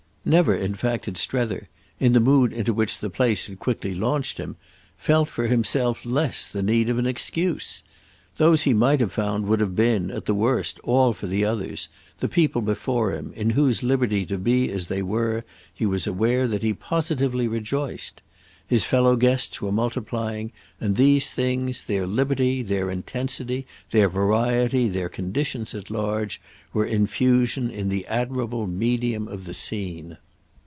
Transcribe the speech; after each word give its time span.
Never 0.23 0.53
in 0.55 0.75
fact 0.75 1.05
had 1.07 1.17
Strether—in 1.17 2.13
the 2.13 2.19
mood 2.19 2.53
into 2.53 2.73
which 2.75 2.99
the 2.99 3.09
place 3.09 3.47
had 3.47 3.57
quickly 3.59 3.95
launched 3.95 4.37
him—felt, 4.37 5.27
for 5.29 5.47
himself, 5.47 6.05
less 6.05 6.45
the 6.47 6.61
need 6.61 6.91
of 6.91 6.99
an 6.99 7.07
excuse. 7.07 7.81
Those 8.35 8.61
he 8.61 8.71
might 8.71 8.99
have 8.99 9.11
found 9.11 9.47
would 9.47 9.59
have 9.59 9.75
been, 9.75 10.11
at 10.11 10.27
the 10.27 10.35
worst, 10.35 10.79
all 10.83 11.11
for 11.13 11.25
the 11.25 11.43
others, 11.43 11.89
the 12.19 12.29
people 12.29 12.61
before 12.61 13.09
him, 13.13 13.33
in 13.33 13.49
whose 13.51 13.81
liberty 13.81 14.23
to 14.27 14.37
be 14.37 14.69
as 14.69 14.85
they 14.85 15.01
were 15.01 15.43
he 15.73 15.87
was 15.87 16.05
aware 16.05 16.47
that 16.47 16.61
he 16.61 16.71
positively 16.71 17.47
rejoiced. 17.47 18.21
His 18.67 18.85
fellow 18.85 19.17
guests 19.17 19.61
were 19.61 19.73
multiplying, 19.73 20.53
and 20.79 20.95
these 20.95 21.29
things, 21.29 21.81
their 21.81 22.07
liberty, 22.07 22.63
their 22.63 22.89
intensity, 22.89 23.67
their 23.89 24.07
variety, 24.07 24.87
their 24.87 25.09
conditions 25.09 25.75
at 25.75 25.89
large, 25.89 26.39
were 26.71 26.85
in 26.85 27.05
fusion 27.05 27.69
in 27.69 27.89
the 27.89 28.07
admirable 28.07 28.67
medium 28.67 29.27
of 29.27 29.43
the 29.43 29.53
scene. 29.53 30.17